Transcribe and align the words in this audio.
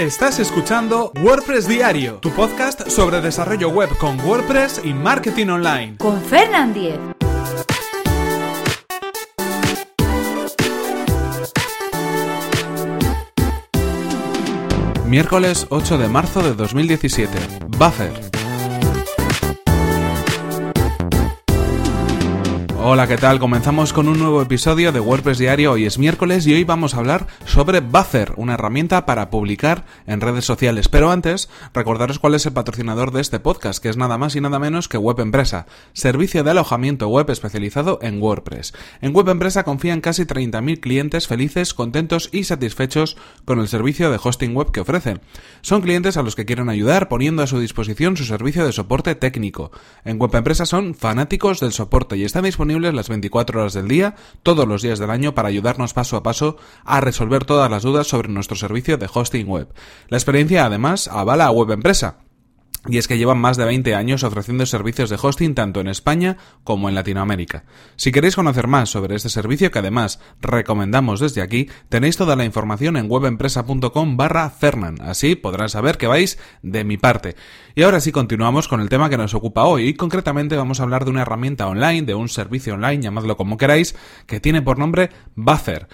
Estás 0.00 0.38
escuchando 0.38 1.12
WordPress 1.22 1.68
Diario, 1.68 2.20
tu 2.22 2.30
podcast 2.30 2.88
sobre 2.88 3.20
desarrollo 3.20 3.68
web 3.68 3.90
con 3.98 4.18
WordPress 4.20 4.80
y 4.82 4.94
marketing 4.94 5.48
online. 5.48 5.98
Con 5.98 6.22
Fernand 6.22 6.72
Diez. 6.72 6.98
Miércoles 15.04 15.66
8 15.68 15.98
de 15.98 16.08
marzo 16.08 16.42
de 16.42 16.54
2017. 16.54 17.38
Buffer. 17.76 18.39
Hola, 22.82 23.06
¿qué 23.06 23.18
tal? 23.18 23.38
Comenzamos 23.38 23.92
con 23.92 24.08
un 24.08 24.18
nuevo 24.18 24.40
episodio 24.40 24.90
de 24.90 25.00
WordPress 25.00 25.36
Diario. 25.36 25.72
Hoy 25.72 25.84
es 25.84 25.98
miércoles 25.98 26.46
y 26.46 26.54
hoy 26.54 26.64
vamos 26.64 26.94
a 26.94 26.96
hablar 26.96 27.26
sobre 27.44 27.80
Buffer, 27.80 28.32
una 28.38 28.54
herramienta 28.54 29.04
para 29.04 29.28
publicar 29.28 29.84
en 30.06 30.22
redes 30.22 30.46
sociales. 30.46 30.88
Pero 30.88 31.10
antes, 31.10 31.50
recordaros 31.74 32.18
cuál 32.18 32.36
es 32.36 32.46
el 32.46 32.54
patrocinador 32.54 33.12
de 33.12 33.20
este 33.20 33.38
podcast, 33.38 33.82
que 33.82 33.90
es 33.90 33.98
nada 33.98 34.16
más 34.16 34.34
y 34.34 34.40
nada 34.40 34.58
menos 34.58 34.88
que 34.88 34.96
Web 34.96 35.20
Empresa, 35.20 35.66
servicio 35.92 36.42
de 36.42 36.52
alojamiento 36.52 37.06
web 37.08 37.28
especializado 37.28 37.98
en 38.00 38.20
WordPress. 38.20 38.72
En 39.02 39.14
Web 39.14 39.28
Empresa 39.28 39.62
confían 39.62 40.00
casi 40.00 40.24
30.000 40.24 40.80
clientes 40.80 41.26
felices, 41.26 41.74
contentos 41.74 42.30
y 42.32 42.44
satisfechos 42.44 43.18
con 43.44 43.60
el 43.60 43.68
servicio 43.68 44.10
de 44.10 44.18
hosting 44.22 44.54
web 44.54 44.72
que 44.72 44.80
ofrecen. 44.80 45.20
Son 45.60 45.82
clientes 45.82 46.16
a 46.16 46.22
los 46.22 46.34
que 46.34 46.46
quieren 46.46 46.70
ayudar 46.70 47.10
poniendo 47.10 47.42
a 47.42 47.46
su 47.46 47.60
disposición 47.60 48.16
su 48.16 48.24
servicio 48.24 48.64
de 48.64 48.72
soporte 48.72 49.14
técnico. 49.16 49.70
En 50.02 50.18
Web 50.18 50.34
Empresa 50.34 50.64
son 50.64 50.94
fanáticos 50.94 51.60
del 51.60 51.72
soporte 51.72 52.16
y 52.16 52.24
están 52.24 52.44
disponibles 52.44 52.69
las 52.78 53.08
24 53.08 53.60
horas 53.60 53.74
del 53.74 53.88
día, 53.88 54.14
todos 54.42 54.66
los 54.66 54.82
días 54.82 54.98
del 54.98 55.10
año, 55.10 55.34
para 55.34 55.48
ayudarnos 55.48 55.92
paso 55.92 56.16
a 56.16 56.22
paso 56.22 56.56
a 56.84 57.00
resolver 57.00 57.44
todas 57.44 57.70
las 57.70 57.82
dudas 57.82 58.06
sobre 58.06 58.28
nuestro 58.28 58.56
servicio 58.56 58.96
de 58.96 59.08
hosting 59.12 59.48
web. 59.48 59.68
La 60.08 60.16
experiencia, 60.16 60.64
además, 60.64 61.08
avala 61.08 61.46
a 61.46 61.50
Web 61.50 61.72
Empresa 61.72 62.29
y 62.88 62.98
es 62.98 63.08
que 63.08 63.18
llevan 63.18 63.38
más 63.38 63.56
de 63.56 63.64
20 63.64 63.94
años 63.94 64.22
ofreciendo 64.22 64.64
servicios 64.64 65.10
de 65.10 65.18
hosting 65.20 65.54
tanto 65.54 65.80
en 65.80 65.88
España 65.88 66.38
como 66.64 66.88
en 66.88 66.94
Latinoamérica. 66.94 67.64
Si 67.96 68.10
queréis 68.10 68.36
conocer 68.36 68.66
más 68.68 68.88
sobre 68.88 69.16
este 69.16 69.28
servicio 69.28 69.70
que 69.70 69.78
además 69.78 70.20
recomendamos 70.40 71.20
desde 71.20 71.42
aquí, 71.42 71.68
tenéis 71.88 72.16
toda 72.16 72.36
la 72.36 72.44
información 72.44 72.96
en 72.96 73.10
webempresa.com 73.10 74.16
barra 74.16 74.48
Fernan. 74.50 74.96
Así 75.00 75.34
podrán 75.34 75.68
saber 75.68 75.98
que 75.98 76.06
vais 76.06 76.38
de 76.62 76.84
mi 76.84 76.96
parte. 76.96 77.36
Y 77.74 77.82
ahora 77.82 78.00
sí 78.00 78.12
continuamos 78.12 78.66
con 78.66 78.80
el 78.80 78.88
tema 78.88 79.10
que 79.10 79.18
nos 79.18 79.34
ocupa 79.34 79.64
hoy 79.64 79.88
y 79.88 79.94
concretamente 79.94 80.56
vamos 80.56 80.80
a 80.80 80.84
hablar 80.84 81.04
de 81.04 81.10
una 81.10 81.22
herramienta 81.22 81.66
online, 81.66 82.02
de 82.02 82.14
un 82.14 82.28
servicio 82.28 82.74
online, 82.74 83.02
llamadlo 83.02 83.36
como 83.36 83.58
queráis, 83.58 83.94
que 84.26 84.40
tiene 84.40 84.62
por 84.62 84.78
nombre 84.78 85.10
Buffer. 85.34 85.88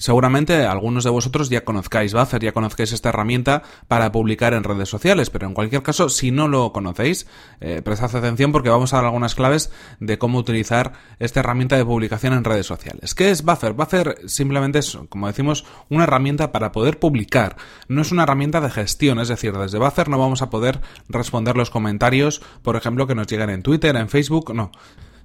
Seguramente 0.00 0.64
algunos 0.64 1.04
de 1.04 1.10
vosotros 1.10 1.50
ya 1.50 1.62
conozcáis 1.62 2.14
Buffer, 2.14 2.40
ya 2.40 2.52
conozcáis 2.52 2.92
esta 2.92 3.10
herramienta 3.10 3.62
para 3.86 4.10
publicar 4.10 4.54
en 4.54 4.64
redes 4.64 4.88
sociales, 4.88 5.28
pero 5.28 5.46
en 5.46 5.52
cualquier 5.52 5.82
caso, 5.82 6.08
si 6.08 6.30
no 6.30 6.48
lo 6.48 6.72
conocéis, 6.72 7.26
eh, 7.60 7.82
prestad 7.82 8.16
atención 8.16 8.50
porque 8.50 8.70
vamos 8.70 8.94
a 8.94 8.96
dar 8.96 9.04
algunas 9.04 9.34
claves 9.34 9.70
de 9.98 10.16
cómo 10.16 10.38
utilizar 10.38 10.94
esta 11.18 11.40
herramienta 11.40 11.76
de 11.76 11.84
publicación 11.84 12.32
en 12.32 12.44
redes 12.44 12.64
sociales. 12.64 13.14
¿Qué 13.14 13.30
es 13.30 13.44
Buffer? 13.44 13.74
Buffer 13.74 14.16
simplemente 14.24 14.78
es, 14.78 14.96
como 15.10 15.26
decimos, 15.26 15.66
una 15.90 16.04
herramienta 16.04 16.50
para 16.50 16.72
poder 16.72 16.98
publicar. 16.98 17.56
No 17.86 18.00
es 18.00 18.10
una 18.10 18.22
herramienta 18.22 18.62
de 18.62 18.70
gestión, 18.70 19.20
es 19.20 19.28
decir, 19.28 19.52
desde 19.52 19.78
Buffer 19.78 20.08
no 20.08 20.18
vamos 20.18 20.40
a 20.40 20.48
poder 20.48 20.80
responder 21.10 21.58
los 21.58 21.68
comentarios, 21.68 22.40
por 22.62 22.74
ejemplo, 22.74 23.06
que 23.06 23.14
nos 23.14 23.26
llegan 23.26 23.50
en 23.50 23.62
Twitter, 23.62 23.94
en 23.96 24.08
Facebook, 24.08 24.54
no. 24.54 24.72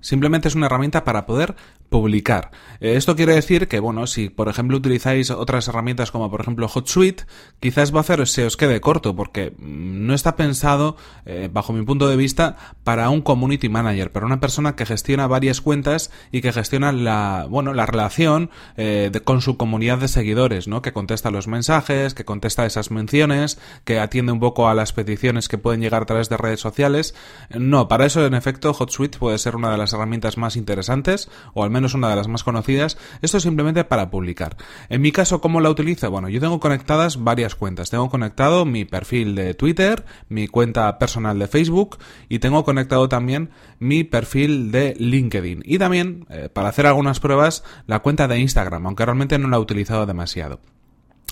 Simplemente 0.06 0.48
es 0.48 0.54
una 0.54 0.68
herramienta 0.68 1.04
para 1.04 1.26
poder 1.26 1.56
publicar. 1.90 2.52
Eh, 2.80 2.96
esto 2.96 3.16
quiere 3.16 3.34
decir 3.34 3.68
que, 3.68 3.80
bueno, 3.80 4.06
si 4.06 4.30
por 4.30 4.50
ejemplo 4.50 4.78
utilizáis 4.78 5.32
otras 5.32 5.68
herramientas 5.68 6.12
como 6.12 6.30
por 6.30 6.42
ejemplo 6.42 6.68
HotSuite, 6.68 7.24
quizás 7.60 7.92
Buffer 7.92 8.28
se 8.28 8.46
os 8.46 8.56
quede 8.56 8.82
corto 8.82 9.16
porque 9.16 9.54
mm, 9.58 10.06
no 10.06 10.14
está 10.14 10.36
pensado, 10.36 10.96
eh, 11.26 11.50
bajo 11.52 11.74
mi 11.74 11.84
punto 11.84 12.08
de 12.08 12.18
vista, 12.18 12.56
para 12.84 13.10
un 13.10 13.22
community 13.22 13.68
manager, 13.68 14.12
para 14.12 14.28
una 14.28 14.40
persona 14.40 14.76
que 14.76 14.86
gestiona 14.86 15.26
varias 15.26 15.60
cuentas 15.60 16.12
y 16.32 16.42
que 16.42 16.54
gestiona 16.54 16.92
la, 16.92 17.48
bueno, 17.50 17.74
la 17.74 17.88
relación 17.88 18.52
eh, 18.78 19.10
con 19.24 19.42
su 19.42 19.58
comunidad 19.58 19.98
de 19.98 20.08
seguidores, 20.08 20.68
¿no? 20.68 20.84
Que 20.84 20.94
contesta 20.94 21.32
los 21.32 21.48
mensajes, 21.48 22.14
que 22.14 22.26
contesta 22.26 22.68
esas 22.68 22.92
menciones, 22.92 23.58
que 23.86 24.00
atiende 24.00 24.32
un 24.32 24.40
poco 24.40 24.70
a 24.70 24.76
las 24.76 24.94
peticiones 24.94 25.48
que 25.48 25.58
pueden 25.58 25.82
llegar 25.82 26.04
a 26.04 26.06
través 26.06 26.30
de 26.30 26.38
redes 26.38 26.60
sociales. 26.60 27.16
No, 27.50 27.88
para 27.88 28.06
eso 28.06 28.24
en 28.24 28.36
efecto 28.36 28.72
HotSuite 28.72 29.18
puede 29.18 29.40
ser 29.40 29.56
una 29.56 29.72
de 29.72 29.78
las 29.80 29.95
herramientas 29.96 30.38
más 30.38 30.56
interesantes 30.56 31.30
o 31.54 31.64
al 31.64 31.70
menos 31.70 31.94
una 31.94 32.10
de 32.10 32.16
las 32.16 32.28
más 32.28 32.44
conocidas, 32.44 32.98
esto 33.22 33.38
es 33.38 33.44
simplemente 33.44 33.84
para 33.84 34.10
publicar. 34.10 34.58
En 34.90 35.02
mi 35.02 35.12
caso, 35.12 35.42
¿cómo 35.42 35.62
la 35.62 35.70
utilizo? 35.70 36.12
Bueno, 36.12 36.30
yo 36.30 36.40
tengo 36.40 36.60
conectadas 36.60 37.24
varias 37.24 37.56
cuentas. 37.56 37.90
Tengo 37.90 38.10
conectado 38.10 38.66
mi 38.66 38.86
perfil 38.86 39.36
de 39.36 39.54
Twitter, 39.54 40.06
mi 40.30 40.48
cuenta 40.48 40.98
personal 41.00 41.40
de 41.40 41.48
Facebook 41.48 41.98
y 42.30 42.40
tengo 42.40 42.64
conectado 42.64 43.10
también 43.10 43.50
mi 43.80 44.04
perfil 44.04 44.72
de 44.72 44.96
LinkedIn. 44.98 45.64
Y 45.66 45.78
también, 45.78 46.26
eh, 46.30 46.50
para 46.52 46.70
hacer 46.70 46.86
algunas 46.86 47.20
pruebas, 47.20 47.64
la 47.88 48.00
cuenta 48.00 48.28
de 48.28 48.40
Instagram, 48.40 48.86
aunque 48.86 49.06
realmente 49.06 49.38
no 49.38 49.48
la 49.48 49.58
he 49.58 49.60
utilizado 49.60 50.06
demasiado. 50.06 50.60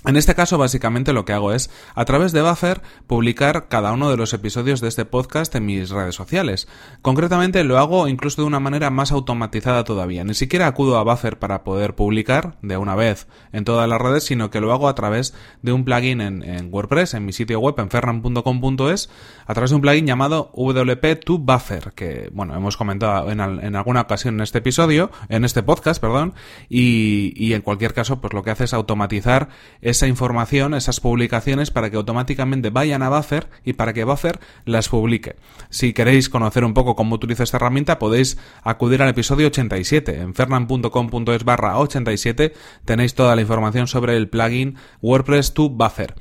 En 0.05 0.17
este 0.17 0.35
caso, 0.35 0.57
básicamente 0.57 1.13
lo 1.13 1.23
que 1.23 1.31
hago 1.31 1.53
es, 1.53 1.69
a 1.95 2.03
través 2.03 2.33
de 2.33 2.41
Buffer, 2.41 2.81
publicar 3.07 3.69
cada 3.69 3.93
uno 3.93 4.11
de 4.11 4.17
los 4.17 4.33
episodios 4.33 4.81
de 4.81 4.89
este 4.89 5.05
podcast 5.05 5.55
en 5.55 5.65
mis 5.65 5.89
redes 5.91 6.13
sociales. 6.13 6.67
Concretamente 7.01 7.63
lo 7.63 7.77
hago 7.77 8.09
incluso 8.09 8.41
de 8.41 8.47
una 8.47 8.59
manera 8.59 8.89
más 8.89 9.13
automatizada 9.13 9.85
todavía. 9.85 10.25
Ni 10.25 10.33
siquiera 10.33 10.67
acudo 10.67 10.97
a 10.97 11.03
Buffer 11.03 11.39
para 11.39 11.63
poder 11.63 11.95
publicar 11.95 12.57
de 12.61 12.75
una 12.75 12.95
vez 12.95 13.27
en 13.53 13.63
todas 13.63 13.87
las 13.87 14.01
redes, 14.01 14.25
sino 14.25 14.49
que 14.49 14.59
lo 14.59 14.73
hago 14.73 14.89
a 14.89 14.95
través 14.95 15.33
de 15.61 15.71
un 15.71 15.85
plugin 15.85 16.19
en, 16.19 16.69
WordPress, 16.69 17.13
en 17.13 17.25
mi 17.25 17.31
sitio 17.31 17.61
web, 17.61 17.75
en 17.77 17.89
ferran.com.es, 17.89 19.09
a 19.45 19.53
través 19.53 19.69
de 19.69 19.75
un 19.77 19.81
plugin 19.81 20.05
llamado 20.05 20.51
WP2Buffer, 20.53 21.93
que, 21.93 22.29
bueno, 22.33 22.55
hemos 22.55 22.75
comentado 22.75 23.31
en, 23.31 23.39
alguna 23.39 24.01
ocasión 24.01 24.35
en 24.35 24.41
este 24.41 24.57
episodio, 24.57 25.11
en 25.29 25.45
este 25.45 25.63
podcast, 25.63 26.01
perdón, 26.01 26.33
y, 26.67 27.31
y 27.37 27.53
en 27.53 27.61
cualquier 27.61 27.93
caso, 27.93 28.19
pues 28.19 28.33
lo 28.33 28.43
que 28.43 28.51
hace 28.51 28.65
es 28.65 28.73
automatizar 28.73 29.47
esa 29.93 30.07
información, 30.07 30.73
esas 30.73 30.99
publicaciones, 30.99 31.71
para 31.71 31.89
que 31.89 31.97
automáticamente 31.97 32.69
vayan 32.69 33.01
a 33.01 33.09
Buffer 33.09 33.47
y 33.63 33.73
para 33.73 33.93
que 33.93 34.03
Buffer 34.03 34.39
las 34.65 34.89
publique. 34.89 35.37
Si 35.69 35.93
queréis 35.93 36.29
conocer 36.29 36.65
un 36.65 36.73
poco 36.73 36.95
cómo 36.95 37.15
utilizo 37.15 37.43
esta 37.43 37.57
herramienta, 37.57 37.97
podéis 37.97 38.37
acudir 38.63 39.01
al 39.01 39.09
episodio 39.09 39.47
87. 39.47 40.19
En 40.19 40.33
fernan.com.es 40.33 41.43
barra 41.45 41.79
87 41.79 42.53
tenéis 42.85 43.15
toda 43.15 43.35
la 43.35 43.41
información 43.41 43.87
sobre 43.87 44.17
el 44.17 44.27
plugin 44.27 44.75
WordPress 45.01 45.53
to 45.53 45.69
Buffer. 45.69 46.15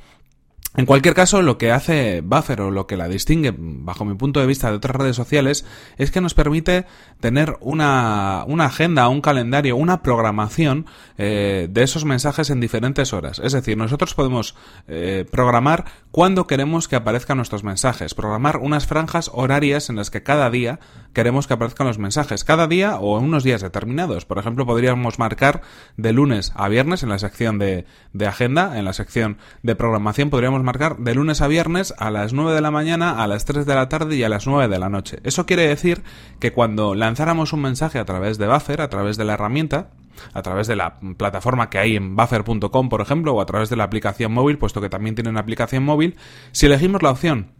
En 0.75 0.87
cualquier 0.87 1.13
caso, 1.13 1.43
lo 1.43 1.59
que 1.59 1.71
hace 1.71 2.21
Buffer 2.21 2.61
o 2.61 2.71
lo 2.71 2.87
que 2.87 2.97
la 2.97 3.07
distingue, 3.07 3.53
bajo 3.55 4.05
mi 4.05 4.15
punto 4.15 4.39
de 4.39 4.47
vista, 4.47 4.71
de 4.71 4.77
otras 4.77 4.95
redes 4.95 5.15
sociales, 5.15 5.65
es 5.97 6.09
que 6.09 6.19
nos 6.19 6.33
permite 6.33 6.85
tener 7.19 7.57
una, 7.61 8.43
una 8.47 8.65
agenda, 8.65 9.07
un 9.07 9.21
calendario, 9.21 9.75
una 9.75 10.01
programación 10.01 10.87
eh, 11.19 11.67
de 11.69 11.83
esos 11.83 12.05
mensajes 12.05 12.49
en 12.49 12.59
diferentes 12.59 13.13
horas. 13.13 13.37
Es 13.37 13.53
decir, 13.53 13.77
nosotros 13.77 14.15
podemos 14.15 14.55
eh, 14.87 15.25
programar 15.31 15.85
cuándo 16.09 16.47
queremos 16.47 16.87
que 16.87 16.95
aparezcan 16.95 17.37
nuestros 17.37 17.63
mensajes, 17.63 18.15
programar 18.15 18.57
unas 18.57 18.87
franjas 18.87 19.29
horarias 19.31 19.91
en 19.91 19.97
las 19.97 20.09
que 20.09 20.23
cada 20.23 20.49
día 20.49 20.79
queremos 21.13 21.45
que 21.45 21.53
aparezcan 21.53 21.85
los 21.85 21.99
mensajes, 21.99 22.43
cada 22.43 22.65
día 22.65 22.97
o 22.97 23.19
en 23.19 23.25
unos 23.25 23.43
días 23.43 23.61
determinados. 23.61 24.25
Por 24.25 24.39
ejemplo, 24.39 24.65
podríamos 24.65 25.19
marcar 25.19 25.61
de 25.97 26.13
lunes 26.13 26.51
a 26.55 26.67
viernes 26.67 27.03
en 27.03 27.09
la 27.09 27.19
sección 27.19 27.59
de, 27.59 27.85
de 28.13 28.25
agenda, 28.25 28.79
en 28.79 28.85
la 28.85 28.93
sección 28.93 29.37
de 29.61 29.75
programación, 29.75 30.31
podríamos 30.31 30.62
marcar 30.63 30.97
de 30.97 31.15
lunes 31.15 31.41
a 31.41 31.47
viernes 31.47 31.93
a 31.97 32.09
las 32.09 32.33
9 32.33 32.53
de 32.53 32.61
la 32.61 32.71
mañana, 32.71 33.23
a 33.23 33.27
las 33.27 33.45
3 33.45 33.65
de 33.65 33.75
la 33.75 33.89
tarde 33.89 34.15
y 34.15 34.23
a 34.23 34.29
las 34.29 34.47
9 34.47 34.67
de 34.67 34.79
la 34.79 34.89
noche. 34.89 35.19
Eso 35.23 35.45
quiere 35.45 35.67
decir 35.67 36.03
que 36.39 36.53
cuando 36.53 36.95
lanzáramos 36.95 37.53
un 37.53 37.61
mensaje 37.61 37.99
a 37.99 38.05
través 38.05 38.37
de 38.37 38.47
Buffer, 38.47 38.81
a 38.81 38.89
través 38.89 39.17
de 39.17 39.25
la 39.25 39.33
herramienta, 39.33 39.91
a 40.33 40.41
través 40.41 40.67
de 40.67 40.75
la 40.75 40.99
plataforma 41.17 41.69
que 41.69 41.79
hay 41.79 41.95
en 41.95 42.15
buffer.com, 42.15 42.89
por 42.89 43.01
ejemplo, 43.01 43.33
o 43.33 43.41
a 43.41 43.45
través 43.45 43.69
de 43.69 43.75
la 43.75 43.83
aplicación 43.83 44.31
móvil, 44.31 44.57
puesto 44.57 44.81
que 44.81 44.89
también 44.89 45.15
tiene 45.15 45.29
una 45.29 45.41
aplicación 45.41 45.83
móvil, 45.83 46.15
si 46.51 46.65
elegimos 46.65 47.01
la 47.03 47.11
opción 47.11 47.51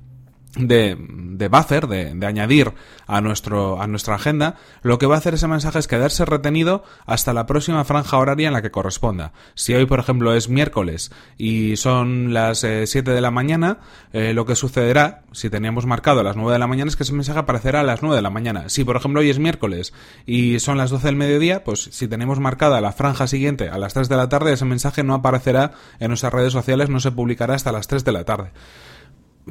de, 0.56 0.96
de 1.00 1.48
buffer, 1.48 1.88
de, 1.88 2.14
de, 2.14 2.28
añadir 2.28 2.74
a, 3.08 3.22
nuestro, 3.22 3.82
a 3.82 3.88
nuestra 3.88 4.16
agenda, 4.16 4.56
lo 4.84 5.00
que 5.00 5.08
va 5.08 5.16
a 5.16 5.18
hacer 5.18 5.34
ese 5.34 5.48
mensaje 5.48 5.80
es 5.80 5.88
quedarse 5.88 6.26
retenido 6.26 6.84
hasta 7.06 7.34
la 7.34 7.46
próxima 7.48 7.84
franja 7.86 8.18
horaria 8.18 8.48
en 8.48 8.54
la 8.54 8.62
que 8.62 8.72
corresponda. 8.72 9.34
Si 9.56 9.74
hoy, 9.74 9.86
por 9.86 10.00
ejemplo, 10.00 10.34
es 10.34 10.50
miércoles 10.50 11.12
y 11.38 11.76
son 11.78 12.34
las 12.34 12.60
7 12.60 12.98
eh, 12.98 13.02
de 13.02 13.22
la 13.22 13.32
mañana, 13.32 13.80
eh, 14.12 14.34
lo 14.34 14.46
que 14.46 14.56
sucederá, 14.56 15.24
si 15.32 15.50
teníamos 15.50 15.88
marcado 15.88 16.20
a 16.20 16.24
las 16.24 16.36
9 16.36 16.54
de 16.54 16.60
la 16.60 16.68
mañana, 16.68 16.90
es 16.90 16.96
que 16.96 17.04
ese 17.04 17.14
mensaje 17.14 17.40
aparecerá 17.40 17.80
a 17.80 17.84
las 17.84 18.04
9 18.04 18.16
de 18.16 18.22
la 18.22 18.30
mañana. 18.30 18.70
Si, 18.70 18.84
por 18.84 18.96
ejemplo, 18.96 19.22
hoy 19.22 19.32
es 19.32 19.40
miércoles 19.40 19.94
y 20.28 20.60
son 20.60 20.78
las 20.78 20.92
12 20.92 21.08
del 21.08 21.16
mediodía, 21.16 21.64
pues 21.64 21.90
si 21.92 22.08
tenemos 22.08 22.40
marcada 22.40 22.80
la 22.80 22.92
franja 22.92 23.26
siguiente 23.26 23.70
a 23.70 23.78
las 23.80 23.96
3 23.96 24.08
de 24.08 24.18
la 24.18 24.30
tarde, 24.30 24.54
ese 24.54 24.66
mensaje 24.66 25.04
no 25.04 25.16
aparecerá 25.16 25.72
en 26.00 26.10
nuestras 26.10 26.32
redes 26.32 26.54
sociales, 26.54 26.90
no 26.90 27.00
se 27.00 27.12
publicará 27.12 27.56
hasta 27.56 27.72
las 27.72 27.88
3 27.88 28.06
de 28.06 28.12
la 28.12 28.24
tarde. 28.24 28.52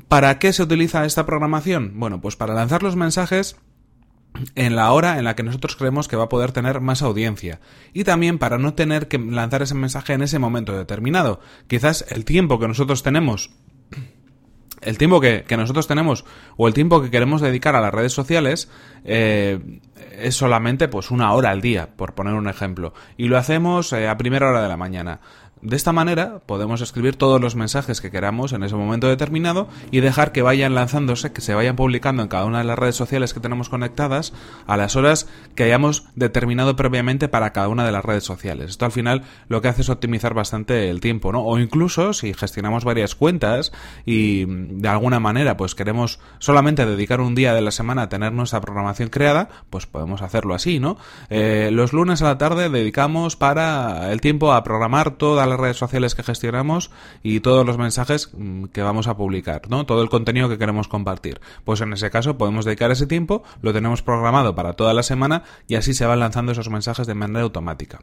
¿Para 0.09 0.39
qué 0.39 0.53
se 0.53 0.63
utiliza 0.63 1.05
esta 1.05 1.27
programación? 1.27 1.93
Bueno, 1.97 2.21
pues 2.21 2.37
para 2.37 2.55
lanzar 2.55 2.83
los 2.83 2.97
mensajes 2.97 3.57
en 4.55 4.77
la 4.77 4.93
hora 4.93 5.19
en 5.19 5.25
la 5.25 5.37
que 5.37 5.43
nosotros 5.43 5.77
creemos 5.77 6.09
que 6.09 6.17
va 6.17 6.25
a 6.25 6.29
poder 6.29 6.53
tener 6.53 6.81
más 6.81 7.03
audiencia. 7.03 7.61
Y 7.93 8.05
también 8.05 8.39
para 8.39 8.59
no 8.59 8.75
tener 8.75 9.09
que 9.09 9.19
lanzar 9.19 9.63
ese 9.63 9.75
mensaje 9.75 10.15
en 10.15 10.23
ese 10.23 10.39
momento 10.39 10.77
determinado. 10.77 11.41
Quizás 11.67 12.07
el 12.09 12.25
tiempo 12.25 12.59
que 12.59 12.69
nosotros 12.69 13.03
tenemos 13.03 13.51
el 14.83 14.99
tiempo 14.99 15.21
que, 15.21 15.45
nosotros 15.57 15.87
tenemos 15.87 16.25
o 16.57 16.67
el 16.67 16.75
tiempo 16.75 17.01
que 17.01 17.11
queremos 17.11 17.41
dedicar 17.41 17.77
a 17.77 17.81
las 17.81 17.95
redes 17.95 18.13
sociales 18.13 18.69
eh, 19.05 19.81
es 20.19 20.35
solamente 20.35 20.89
pues 20.89 21.11
una 21.11 21.33
hora 21.33 21.51
al 21.51 21.61
día, 21.61 21.91
por 21.97 22.15
poner 22.15 22.35
un 22.35 22.49
ejemplo. 22.49 22.93
Y 23.17 23.29
lo 23.29 23.39
hacemos 23.39 23.93
eh, 23.93 24.09
a 24.09 24.19
primera 24.19 24.49
hora 24.49 24.63
de 24.63 24.69
la 24.69 24.77
mañana. 24.77 25.21
De 25.63 25.77
esta 25.77 25.93
manera 25.93 26.41
podemos 26.45 26.81
escribir 26.81 27.15
todos 27.15 27.41
los 27.41 27.55
mensajes 27.55 28.01
que 28.01 28.11
queramos 28.11 28.53
en 28.53 28.65
ese 28.65 28.75
momento 28.75 29.07
determinado 29.07 29.69
y 29.93 30.01
dejar 30.01 30.33
que 30.33 30.43
vayan 30.43 30.75
lanzándose, 30.75 31.33
que 31.33 31.41
se 31.41 31.55
vayan 31.55 31.77
publicando 31.77 32.21
en 32.21 32.29
cada 32.29 32.47
una 32.47 32.59
de 32.59 32.65
las 32.65 32.77
redes 32.77 32.97
sociales 32.97 33.33
que 33.33 33.39
tenemos 33.39 33.69
conectadas 33.69 34.33
a 34.67 34.77
las 34.77 34.97
horas 34.97 35.29
que 35.55 35.63
hayamos 35.63 36.09
determinado 36.17 36.75
previamente 36.75 37.29
para 37.29 37.53
cada 37.53 37.69
una 37.69 37.87
de 37.87 37.93
las 37.93 38.05
redes 38.05 38.25
sociales. 38.25 38.71
Esto 38.71 38.87
al 38.87 38.91
final 38.91 39.23
lo 39.47 39.63
que 39.63 39.69
hace 39.69 39.83
es 39.83 39.89
optimizar 39.89 40.35
bastante 40.35 40.91
el 40.91 41.01
tiempo, 41.01 41.31
¿no? 41.31 41.45
O 41.45 41.57
incluso 41.61 42.13
si 42.13 42.35
gestionamos 42.35 42.85
varias 42.85 43.15
cuentas 43.15 43.71
y 44.05 44.47
de 44.47 44.89
alguna 44.89 45.21
manera 45.21 45.57
pues 45.57 45.77
queremos 45.77 46.19
solamente 46.41 46.87
dedicar 46.87 47.21
un 47.21 47.37
día 47.37 47.55
de 47.55 47.61
la 47.61 47.71
semana 47.71 48.03
a 48.03 48.09
tener 48.09 48.33
nuestra 48.33 48.61
programación 48.61 49.11
creada, 49.11 49.49
pues 49.71 49.87
podemos 49.87 50.23
hacerlo 50.23 50.55
así, 50.55 50.81
¿no? 50.81 50.97
Eh, 51.31 51.71
los 51.73 51.93
lunes 51.93 52.21
a 52.23 52.25
la 52.25 52.39
tarde 52.39 52.69
dedicamos 52.69 53.37
para 53.37 54.11
el 54.13 54.21
tiempo 54.21 54.53
a 54.53 54.65
programar 54.65 55.13
toda 55.13 55.47
la 55.47 55.52
redes 55.59 55.77
sociales 55.77 56.15
que 56.15 56.23
gestionamos 56.23 56.91
y 57.23 57.41
todos 57.41 57.67
los 57.67 57.79
mensajes 57.79 58.31
mm, 58.33 58.67
que 58.67 58.83
vamos 58.83 59.07
a 59.07 59.17
publicar, 59.17 59.63
¿no? 59.69 59.87
Todo 59.87 60.03
el 60.03 60.09
contenido 60.09 60.49
que 60.49 60.59
queremos 60.59 60.89
compartir. 60.89 61.41
Pues 61.65 61.81
en 61.81 61.93
ese 61.93 62.11
caso 62.11 62.39
podemos 62.39 62.65
dedicar 62.65 62.91
ese 62.91 63.07
tiempo, 63.07 63.43
lo 63.61 63.73
tenemos 63.73 64.03
programado 64.03 64.55
para 64.55 64.75
toda 64.75 64.95
la 64.95 65.03
semana 65.03 65.45
y 65.69 65.77
así 65.77 65.95
se 65.95 66.07
van 66.07 66.21
lanzando 66.21 66.53
esos 66.53 66.69
mensajes 66.69 67.07
de 67.07 67.15
manera 67.15 67.43
automática. 67.43 68.01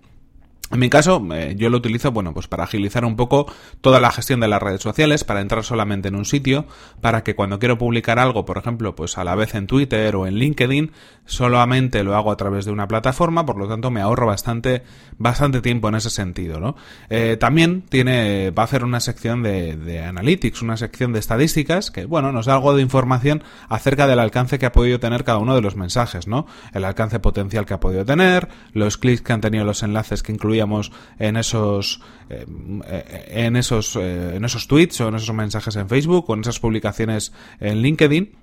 En 0.72 0.80
mi 0.80 0.90
caso, 0.90 1.26
eh, 1.34 1.56
yo 1.58 1.70
lo 1.72 1.78
utilizo, 1.78 2.12
bueno, 2.12 2.34
pues 2.34 2.48
para 2.48 2.64
agilizar 2.64 3.04
un 3.04 3.16
poco 3.16 3.52
toda 3.82 4.00
la 4.00 4.12
gestión 4.12 4.40
de 4.40 4.48
las 4.48 4.62
redes 4.62 4.82
sociales, 4.82 5.24
para 5.24 5.42
entrar 5.42 5.64
solamente 5.64 6.10
en 6.10 6.16
un 6.16 6.26
sitio, 6.26 6.68
para 7.02 7.24
que 7.24 7.34
cuando 7.34 7.58
quiero 7.58 7.80
publicar 7.80 8.20
algo, 8.20 8.46
por 8.46 8.60
ejemplo, 8.60 8.96
pues 8.96 9.18
a 9.18 9.24
la 9.24 9.34
vez 9.34 9.56
en 9.56 9.66
Twitter 9.66 10.16
o 10.16 10.28
en 10.28 10.36
LinkedIn, 10.36 10.92
solamente 11.26 12.04
lo 12.04 12.16
hago 12.16 12.32
a 12.32 12.38
través 12.38 12.66
de 12.66 12.72
una 12.72 12.88
plataforma, 12.88 13.48
por 13.48 13.58
lo 13.58 13.68
tanto 13.68 13.90
me 13.90 14.02
ahorro 14.02 14.28
bastante, 14.28 14.84
bastante 15.18 15.62
tiempo 15.62 15.90
en 15.90 15.96
ese 15.96 16.12
sentido, 16.12 16.60
¿no? 16.60 16.76
Eh, 17.10 17.38
también 17.40 17.82
tiene, 17.82 18.52
va 18.52 18.64
a 18.64 18.66
hacer 18.66 18.84
una 18.84 19.00
sección 19.00 19.42
de, 19.42 20.04
analytics, 20.08 20.62
una 20.62 20.78
sección 20.78 21.14
de 21.14 21.20
estadísticas, 21.20 21.90
que, 21.90 22.06
bueno, 22.06 22.32
nos 22.32 22.46
da 22.46 22.54
algo 22.54 22.76
de 22.76 22.84
información 22.84 23.44
acerca 23.70 24.06
del 24.06 24.20
alcance 24.20 24.60
que 24.60 24.68
ha 24.68 24.72
podido 24.72 25.00
tener 25.00 25.24
cada 25.24 25.40
uno 25.40 25.56
de 25.56 25.62
los 25.62 25.76
mensajes, 25.76 26.28
¿no? 26.28 26.46
El 26.74 26.86
alcance 26.86 27.20
potencial 27.20 27.66
que 27.66 27.74
ha 27.74 27.80
podido 27.80 28.06
tener, 28.06 28.50
los 28.74 28.98
clics 28.98 29.24
que 29.24 29.34
han 29.34 29.42
tenido 29.42 29.66
los 29.66 29.82
enlaces 29.82 30.22
que 30.22 30.32
incluyen 30.32 30.59
en 31.20 31.38
esos 31.38 32.02
eh, 32.30 32.46
en 33.28 33.56
esos 33.56 33.96
eh, 33.96 34.34
en 34.36 34.46
esos 34.46 34.68
tweets 34.68 35.02
o 35.02 35.08
en 35.08 35.16
esos 35.16 35.34
mensajes 35.36 35.76
en 35.76 35.90
Facebook 35.90 36.30
o 36.30 36.34
en 36.34 36.42
esas 36.42 36.60
publicaciones 36.60 37.34
en 37.60 37.82
LinkedIn 37.82 38.36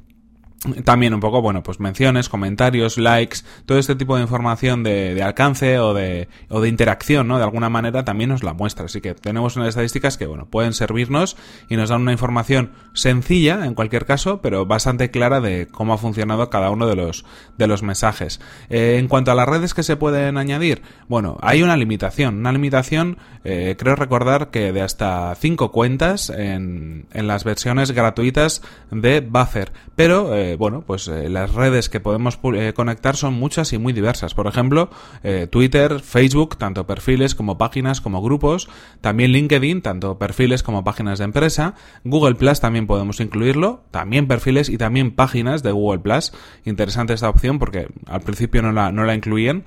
también 0.84 1.14
un 1.14 1.20
poco, 1.20 1.42
bueno, 1.42 1.62
pues 1.62 1.80
menciones, 1.80 2.28
comentarios, 2.28 2.98
likes, 2.98 3.38
todo 3.64 3.78
este 3.78 3.94
tipo 3.94 4.16
de 4.16 4.22
información 4.22 4.82
de, 4.82 5.22
alcance 5.22 5.78
o 5.78 5.94
de, 5.94 6.28
o 6.48 6.60
de 6.60 6.68
interacción, 6.68 7.28
¿no? 7.28 7.38
De 7.38 7.44
alguna 7.44 7.68
manera 7.68 8.04
también 8.04 8.30
nos 8.30 8.42
la 8.42 8.52
muestra. 8.52 8.86
Así 8.86 9.00
que 9.00 9.14
tenemos 9.14 9.56
unas 9.56 9.70
estadísticas 9.70 10.16
que, 10.16 10.26
bueno, 10.26 10.46
pueden 10.46 10.72
servirnos 10.72 11.36
y 11.68 11.76
nos 11.76 11.90
dan 11.90 12.02
una 12.02 12.12
información 12.12 12.72
sencilla, 12.92 13.64
en 13.64 13.74
cualquier 13.74 14.06
caso, 14.06 14.40
pero 14.40 14.66
bastante 14.66 15.10
clara 15.10 15.40
de 15.40 15.68
cómo 15.70 15.94
ha 15.94 15.98
funcionado 15.98 16.50
cada 16.50 16.70
uno 16.70 16.86
de 16.86 16.96
los, 16.96 17.24
de 17.58 17.66
los 17.66 17.82
mensajes. 17.82 18.40
Eh, 18.68 18.96
en 18.98 19.08
cuanto 19.08 19.30
a 19.30 19.34
las 19.34 19.48
redes 19.48 19.74
que 19.74 19.82
se 19.82 19.96
pueden 19.96 20.38
añadir, 20.38 20.82
bueno, 21.08 21.38
hay 21.40 21.62
una 21.62 21.76
limitación. 21.76 22.38
Una 22.38 22.52
limitación, 22.52 23.18
eh, 23.44 23.76
creo 23.78 23.96
recordar 23.96 24.50
que 24.50 24.72
de 24.72 24.82
hasta 24.82 25.34
5 25.34 25.72
cuentas 25.72 26.30
en, 26.30 27.06
en 27.12 27.26
las 27.26 27.44
versiones 27.44 27.92
gratuitas 27.92 28.62
de 28.90 29.20
Buffer. 29.20 29.72
Pero, 29.94 30.34
eh, 30.34 30.55
bueno, 30.56 30.82
pues 30.86 31.08
eh, 31.08 31.28
las 31.28 31.54
redes 31.54 31.88
que 31.88 32.00
podemos 32.00 32.38
eh, 32.54 32.72
conectar 32.74 33.16
son 33.16 33.34
muchas 33.34 33.72
y 33.72 33.78
muy 33.78 33.92
diversas. 33.92 34.34
Por 34.34 34.46
ejemplo, 34.46 34.90
eh, 35.22 35.46
Twitter, 35.50 36.00
Facebook, 36.00 36.56
tanto 36.56 36.86
perfiles 36.86 37.34
como 37.34 37.58
páginas 37.58 38.00
como 38.00 38.22
grupos. 38.22 38.68
También 39.00 39.32
LinkedIn, 39.32 39.82
tanto 39.82 40.18
perfiles 40.18 40.62
como 40.62 40.84
páginas 40.84 41.18
de 41.18 41.24
empresa. 41.24 41.74
Google 42.04 42.34
Plus 42.34 42.60
también 42.60 42.86
podemos 42.86 43.20
incluirlo. 43.20 43.84
También 43.90 44.26
perfiles 44.26 44.68
y 44.68 44.78
también 44.78 45.12
páginas 45.14 45.62
de 45.62 45.72
Google 45.72 46.00
Plus. 46.00 46.32
Interesante 46.64 47.12
esta 47.12 47.28
opción 47.28 47.58
porque 47.58 47.88
al 48.06 48.20
principio 48.20 48.62
no 48.62 48.72
la, 48.72 48.92
no 48.92 49.04
la 49.04 49.14
incluían 49.14 49.64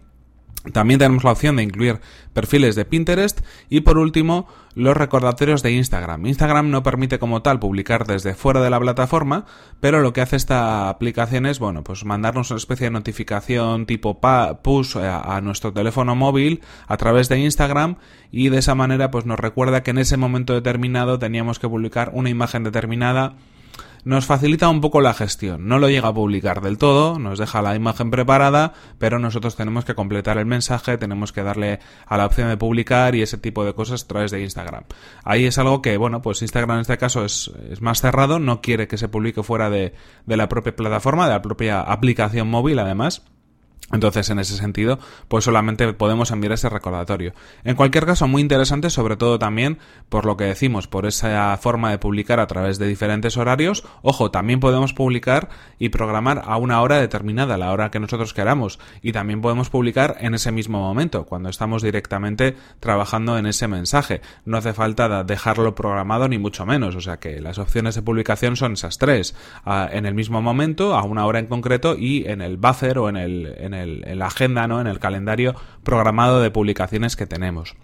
también 0.72 1.00
tenemos 1.00 1.24
la 1.24 1.32
opción 1.32 1.56
de 1.56 1.64
incluir 1.64 2.00
perfiles 2.34 2.76
de 2.76 2.86
Pinterest 2.86 3.42
y 3.70 3.82
por 3.82 3.98
último 3.98 4.48
los 4.76 4.96
recordatorios 4.96 5.64
de 5.64 5.72
Instagram. 5.72 6.26
Instagram 6.26 6.70
no 6.70 6.84
permite 6.84 7.20
como 7.20 7.42
tal 7.42 7.60
publicar 7.60 8.06
desde 8.06 8.34
fuera 8.34 8.62
de 8.62 8.70
la 8.70 8.80
plataforma, 8.80 9.46
pero 9.80 10.02
lo 10.02 10.14
que 10.14 10.22
hace 10.22 10.36
esta 10.36 10.90
aplicación 10.90 11.46
es, 11.46 11.60
bueno, 11.60 11.84
pues 11.84 12.06
mandarnos 12.06 12.52
una 12.52 12.58
especie 12.58 12.86
de 12.86 12.92
notificación 12.92 13.86
tipo 13.86 14.20
push 14.62 14.98
a, 14.98 15.36
a 15.36 15.42
nuestro 15.42 15.74
teléfono 15.74 16.16
móvil 16.16 16.62
a 16.88 16.98
través 16.98 17.30
de 17.30 17.40
Instagram 17.40 17.98
y 18.32 18.50
de 18.50 18.60
esa 18.60 18.76
manera 18.76 19.12
pues 19.12 19.26
nos 19.26 19.40
recuerda 19.40 19.84
que 19.84 19.92
en 19.92 19.98
ese 19.98 20.18
momento 20.18 20.54
determinado 20.54 21.20
teníamos 21.20 21.60
que 21.60 21.68
publicar 21.68 22.12
una 22.14 22.30
imagen 22.30 22.64
determinada 22.64 23.36
nos 24.04 24.26
facilita 24.26 24.70
un 24.70 24.82
poco 24.82 25.02
la 25.02 25.14
gestión. 25.14 25.68
No 25.68 25.80
lo 25.80 25.90
llega 25.90 26.10
a 26.10 26.14
publicar 26.14 26.62
del 26.62 26.78
todo, 26.78 27.20
nos 27.20 27.40
deja 27.40 27.62
la 27.62 27.76
imagen 27.76 28.12
preparada, 28.12 28.74
pero 28.98 29.20
nosotros 29.20 29.56
tenemos 29.56 29.86
que 29.86 29.96
completar 29.96 30.38
el 30.38 30.46
mensaje, 30.46 30.98
tenemos 30.98 31.32
que 31.32 31.44
darle 31.44 31.80
a 32.06 32.18
la 32.18 32.26
opción 32.26 32.50
de 32.50 32.58
publicar 32.58 33.16
y 33.16 33.22
ese 33.22 33.38
tipo 33.38 33.66
de 33.66 33.74
cosas 33.74 34.04
a 34.04 34.08
través 34.08 34.32
de 34.32 34.42
Instagram. 34.42 34.84
Ahí 35.24 35.46
es 35.46 35.58
algo 35.58 35.82
que, 35.82 35.98
bueno, 35.98 36.22
pues 36.22 36.42
Instagram 36.42 36.78
en 36.78 36.82
este 36.82 36.98
caso 36.98 37.26
es, 37.26 37.52
más 37.82 38.02
cerrado, 38.02 38.40
no 38.40 38.62
quiere 38.62 38.88
que 38.88 38.98
se 38.98 39.10
publique 39.10 39.44
fuera 39.44 39.70
de, 39.70 39.94
de 40.26 40.38
la 40.38 40.50
propia 40.50 40.76
plataforma, 40.76 41.26
de 41.26 41.34
la 41.34 41.42
propia 41.42 41.82
aplicación 41.82 42.50
móvil 42.50 42.80
además. 42.80 43.24
Entonces, 43.92 44.30
en 44.30 44.38
ese 44.38 44.56
sentido, 44.56 45.00
pues 45.28 45.46
solamente 45.46 45.92
podemos 45.94 46.30
enviar 46.30 46.54
ese 46.54 46.70
recordatorio. 46.70 47.34
En 47.64 47.76
cualquier 47.76 48.06
caso, 48.06 48.28
muy 48.28 48.42
interesante, 48.42 48.92
sobre 48.92 49.18
todo 49.18 49.40
también 49.40 49.80
por 50.10 50.26
lo 50.26 50.38
que 50.38 50.44
decimos, 50.44 50.88
por 50.88 51.08
esa 51.08 51.58
forma 51.58 51.90
de 51.90 51.98
publicar 51.98 52.40
a 52.40 52.46
través 52.46 52.78
de 52.78 52.88
diferentes 52.88 53.36
horarios. 53.38 53.84
Ojo, 54.04 54.30
también 54.30 54.60
podemos 54.60 54.94
publicar 54.94 55.50
y 55.80 55.90
programar 55.90 56.44
a 56.46 56.58
una 56.58 56.82
hora 56.82 57.00
determinada, 57.00 57.58
la 57.58 57.72
hora 57.72 57.90
que 57.90 58.00
nosotros 58.00 58.34
queramos. 58.34 58.80
Y 59.02 59.12
también 59.12 59.42
podemos 59.42 59.72
publicar 59.72 60.18
en 60.20 60.36
ese 60.36 60.52
mismo 60.52 60.80
momento, 60.80 61.26
cuando 61.26 61.50
estamos 61.50 61.82
directamente 61.82 62.56
trabajando 62.80 63.40
en 63.40 63.48
ese 63.48 63.68
mensaje. 63.68 64.22
No 64.46 64.58
hace 64.58 64.74
falta 64.74 65.24
dejarlo 65.24 65.74
programado 65.74 66.28
ni 66.28 66.38
mucho 66.38 66.66
menos. 66.66 66.96
O 66.96 67.02
sea 67.02 67.18
que 67.18 67.42
las 67.42 67.58
opciones 67.58 67.96
de 67.96 68.04
publicación 68.04 68.56
son 68.56 68.74
esas 68.74 69.00
tres. 69.00 69.36
en 69.66 70.06
el 70.06 70.14
mismo 70.14 70.44
momento, 70.44 70.96
a 70.96 71.04
una 71.04 71.26
hora 71.26 71.40
en 71.40 71.48
concreto 71.48 71.96
y 71.98 72.28
en 72.28 72.42
el 72.42 72.58
buffer 72.58 73.00
o 73.00 73.10
en 73.10 73.18
el, 73.18 73.69
el 73.74 74.04
en 74.08 74.20
la 74.20 74.28
agenda, 74.28 74.68
¿no? 74.68 74.82
en 74.82 74.88
el 74.88 75.00
calendario 75.00 75.56
programado 75.84 76.42
de 76.42 76.52
publicaciones 76.52 77.16
que 77.16 77.26
tenemos. 77.26 77.76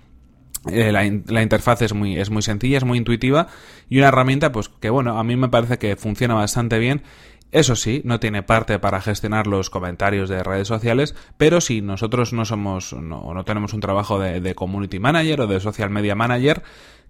Eh, 0.72 0.92
la, 0.92 1.06
interfaz 1.42 1.84
es 1.84 1.94
muy, 1.94 2.18
es 2.18 2.32
muy 2.32 2.42
sencilla, 2.42 2.77
es 2.77 2.84
muy 2.84 2.98
intuitiva 2.98 3.48
y 3.88 4.00
una 4.00 4.08
herramienta 4.08 4.51
pues 4.51 4.70
que 4.70 4.89
bueno, 4.89 5.20
a 5.20 5.24
mí 5.24 5.36
me 5.36 5.50
parece 5.50 5.77
que 5.77 5.96
funciona 5.96 6.34
bastante 6.34 6.80
bien. 6.80 7.04
Eso 7.51 7.75
sí, 7.75 8.01
no 8.04 8.20
tiene 8.20 8.44
parte 8.44 8.80
para 8.80 9.00
gestionar 9.00 9.48
los 9.48 9.70
comentarios 9.70 10.27
de 10.27 10.44
redes 10.44 10.68
sociales, 10.68 11.15
pero 11.38 11.62
si 11.62 11.82
nosotros 11.82 12.34
no 12.34 12.44
somos, 12.44 12.92
no, 12.92 13.34
no 13.34 13.46
tenemos 13.46 13.74
un 13.74 13.80
trabajo 13.80 14.20
de 14.20 14.56
community 14.56 15.00
manager 15.00 15.42
o 15.42 15.48
de 15.48 15.60
social 15.60 15.89
media 15.89 16.15
manager, 16.15 16.63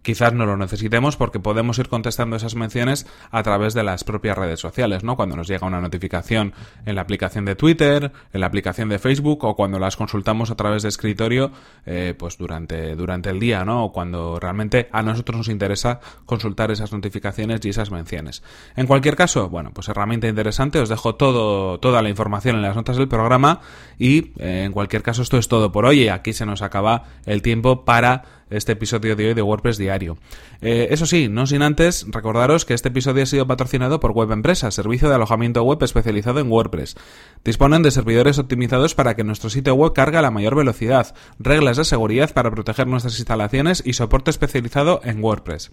quizás 0.06 0.34
no 0.34 0.46
lo 0.46 0.56
necesitemos 0.56 1.18
porque 1.18 1.40
podemos 1.40 1.78
ir 1.80 1.90
contestando 1.90 2.36
esas 2.36 2.56
menciones 2.56 3.08
a 3.32 3.44
través 3.44 3.74
de 3.74 3.84
las 3.84 4.04
propias 4.04 4.38
redes 4.38 4.60
sociales, 4.60 5.04
¿no? 5.04 5.16
Cuando 5.16 5.36
nos 5.36 5.48
llega 5.48 5.68
una 5.68 5.82
notificación 5.82 6.54
en 6.86 6.96
la 6.96 7.02
aplicación 7.02 7.44
de 7.44 7.56
Twitter, 7.56 8.12
en 8.32 8.40
la 8.40 8.48
aplicación 8.48 8.88
de 8.88 9.00
Facebook 9.00 9.44
o 9.44 9.56
cuando 9.56 9.80
las 9.80 9.98
consultamos 9.98 10.52
a 10.52 10.56
través 10.56 10.84
de 10.84 10.90
escritorio, 10.90 11.52
eh, 11.86 12.14
pues 12.18 12.38
durante, 12.38 12.96
durante 12.96 13.32
el 13.32 13.40
día, 13.40 13.66
¿no? 13.66 13.86
O 13.86 13.92
cuando 13.92 14.40
realmente 14.40 14.88
a 14.92 15.02
nosotros 15.02 15.38
nos 15.38 15.50
interesa 15.50 16.00
consultar 16.26 16.70
esas 16.70 16.94
notificaciones 16.94 17.66
y 17.66 17.70
esas 17.70 17.90
menciones. 17.90 18.44
En 18.76 18.86
cualquier 18.86 19.16
caso, 19.16 19.50
bueno, 19.50 19.72
pues 19.74 19.90
herramienta 19.90 20.28
interesante, 20.28 20.80
os 20.80 20.88
dejo 20.88 21.16
todo, 21.16 21.80
toda 21.80 22.04
la 22.04 22.10
información 22.10 22.58
en 22.58 22.62
las 22.62 22.76
notas 22.76 22.98
del 22.98 23.08
programa 23.08 23.62
y 23.98 24.34
eh, 24.38 24.64
en 24.66 24.72
cualquier 24.72 25.02
caso 25.02 25.24
esto 25.24 25.40
es 25.40 25.48
todo 25.48 25.72
por 25.72 25.86
hoy 25.86 25.96
aquí 26.10 26.34
se 26.34 26.46
nos 26.46 26.62
acaba 26.62 27.04
el 27.26 27.42
tiempo 27.42 27.86
para 27.86 28.24
este 28.50 28.74
episodio 28.74 29.16
de 29.16 29.28
hoy 29.28 29.34
de 29.34 29.42
WordPress 29.42 29.78
Diario. 29.78 30.18
Eh, 30.62 30.88
eso 30.92 31.06
sí, 31.06 31.28
no 31.30 31.48
sin 31.48 31.62
antes 31.62 32.06
recordaros 32.10 32.66
que 32.66 32.74
este 32.74 32.90
episodio 32.90 33.24
ha 33.24 33.26
sido 33.26 33.48
patrocinado 33.48 34.00
por 34.00 34.12
Web 34.12 34.32
Empresa, 34.32 34.72
servicio 34.72 35.10
de 35.10 35.16
alojamiento 35.16 35.64
web 35.64 35.82
especializado 35.84 36.40
en 36.40 36.52
WordPress. 36.52 36.96
Disponen 37.44 37.84
de 37.84 37.92
servidores 37.92 38.40
optimizados 38.40 38.96
para 38.96 39.16
que 39.16 39.24
nuestro 39.24 39.50
sitio 39.50 39.76
web 39.76 39.94
cargue 39.94 40.18
a 40.18 40.22
la 40.22 40.32
mayor 40.32 40.56
velocidad, 40.56 41.16
reglas 41.40 41.78
de 41.78 41.86
seguridad 41.86 42.34
para 42.34 42.52
proteger 42.52 42.88
nuestras 42.88 43.18
instalaciones 43.20 43.82
y 43.86 43.94
soporte 43.94 44.32
especializado 44.32 45.02
en 45.04 45.24
WordPress. 45.24 45.72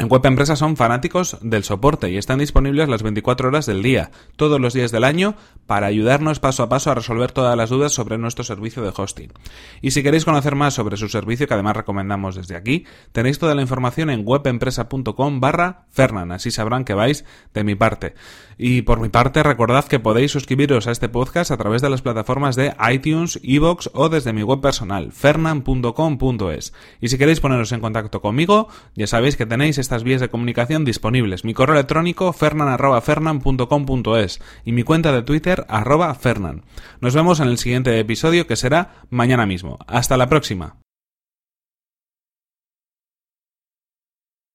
En 0.00 0.08
Web 0.08 0.24
Empresa 0.24 0.56
son 0.56 0.78
fanáticos 0.78 1.36
del 1.42 1.62
soporte 1.62 2.10
y 2.10 2.16
están 2.16 2.38
disponibles 2.38 2.88
las 2.88 3.02
24 3.02 3.48
horas 3.48 3.66
del 3.66 3.82
día, 3.82 4.10
todos 4.36 4.58
los 4.58 4.72
días 4.72 4.92
del 4.92 5.04
año, 5.04 5.36
para 5.66 5.88
ayudarnos 5.88 6.40
paso 6.40 6.62
a 6.62 6.70
paso 6.70 6.90
a 6.90 6.94
resolver 6.94 7.32
todas 7.32 7.54
las 7.54 7.68
dudas 7.68 7.92
sobre 7.92 8.16
nuestro 8.16 8.42
servicio 8.42 8.82
de 8.82 8.94
hosting. 8.96 9.30
Y 9.82 9.90
si 9.90 10.02
queréis 10.02 10.24
conocer 10.24 10.54
más 10.54 10.72
sobre 10.72 10.96
su 10.96 11.10
servicio, 11.10 11.46
que 11.46 11.52
además 11.52 11.76
recomendamos 11.76 12.34
desde 12.34 12.56
aquí, 12.56 12.86
tenéis 13.12 13.38
toda 13.38 13.54
la 13.54 13.60
información 13.60 14.08
en 14.08 14.22
webempresa.com 14.24 15.38
barra 15.38 15.84
Fernan, 15.90 16.32
así 16.32 16.50
sabrán 16.50 16.86
que 16.86 16.94
vais 16.94 17.26
de 17.52 17.62
mi 17.62 17.74
parte. 17.74 18.14
Y 18.56 18.82
por 18.82 19.00
mi 19.00 19.10
parte, 19.10 19.42
recordad 19.42 19.84
que 19.84 20.00
podéis 20.00 20.32
suscribiros 20.32 20.86
a 20.86 20.92
este 20.92 21.10
podcast 21.10 21.50
a 21.50 21.58
través 21.58 21.82
de 21.82 21.90
las 21.90 22.00
plataformas 22.00 22.56
de 22.56 22.74
iTunes, 22.90 23.38
Evox 23.42 23.90
o 23.92 24.08
desde 24.08 24.32
mi 24.32 24.42
web 24.42 24.60
personal, 24.62 25.12
fernan.com.es. 25.12 26.72
Y 27.02 27.08
si 27.08 27.18
queréis 27.18 27.40
poneros 27.40 27.72
en 27.72 27.80
contacto 27.80 28.22
conmigo, 28.22 28.68
ya 28.94 29.06
sabéis 29.06 29.36
que 29.36 29.46
tenéis 29.46 29.78
estas 29.90 30.04
vías 30.04 30.20
de 30.20 30.28
comunicación 30.28 30.84
disponibles. 30.84 31.44
Mi 31.44 31.52
correo 31.52 31.74
electrónico 31.74 32.32
fernan.fernan.com.es 32.32 34.40
y 34.64 34.70
mi 34.70 34.84
cuenta 34.84 35.10
de 35.10 35.24
Twitter 35.24 35.66
arroba 35.68 36.14
fernan. 36.14 36.62
Nos 37.00 37.16
vemos 37.16 37.40
en 37.40 37.48
el 37.48 37.58
siguiente 37.58 37.98
episodio 37.98 38.46
que 38.46 38.54
será 38.54 39.02
mañana 39.10 39.46
mismo. 39.46 39.80
Hasta 39.88 40.16
la 40.16 40.28
próxima. 40.28 40.76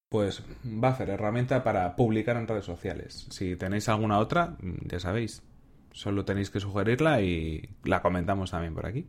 Pues 0.07 0.41
Buffer, 0.63 1.09
herramienta 1.09 1.65
para 1.65 1.97
publicar 1.97 2.37
en 2.37 2.47
redes 2.47 2.63
sociales. 2.63 3.27
Si 3.29 3.57
tenéis 3.57 3.89
alguna 3.89 4.19
otra, 4.19 4.55
ya 4.85 5.01
sabéis. 5.01 5.43
Solo 5.91 6.23
tenéis 6.23 6.49
que 6.49 6.61
sugerirla 6.61 7.19
y 7.19 7.75
la 7.83 8.01
comentamos 8.01 8.51
también 8.51 8.73
por 8.73 8.85
aquí. 8.85 9.05